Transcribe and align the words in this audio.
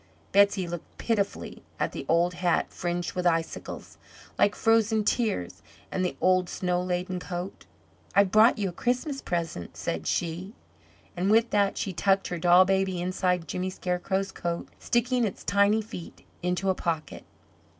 Betsey 0.31 0.67
looked 0.67 0.97
pitifully 0.97 1.61
at 1.79 1.91
the 1.91 2.07
old 2.09 2.33
hat 2.33 2.73
fringed 2.73 3.13
with 3.13 3.27
icicles, 3.27 3.99
like 4.39 4.55
frozen 4.55 5.03
tears, 5.03 5.61
and 5.91 6.03
the 6.03 6.17
old 6.19 6.49
snow 6.49 6.81
laden 6.81 7.19
coat. 7.19 7.67
"I've 8.15 8.31
brought 8.31 8.57
you 8.57 8.69
a 8.69 8.71
Christmas 8.71 9.21
present," 9.21 9.77
said 9.77 10.07
she, 10.07 10.53
and 11.15 11.29
with 11.29 11.51
that 11.51 11.77
she 11.77 11.93
tucked 11.93 12.29
her 12.29 12.39
doll 12.39 12.65
baby 12.65 12.99
inside 12.99 13.47
Jimmy 13.47 13.69
Scarecrow's 13.69 14.31
coat, 14.31 14.69
sticking 14.79 15.23
its 15.23 15.43
tiny 15.43 15.83
feet 15.83 16.25
into 16.41 16.71
a 16.71 16.73
pocket. 16.73 17.23